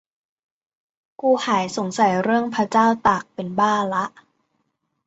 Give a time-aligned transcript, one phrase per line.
[1.21, 4.05] "กูหายสงสัยเรื่องพระเจ้าตากเป็นบ้าละ"